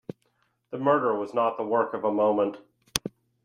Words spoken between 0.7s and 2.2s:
The murder was not the work of a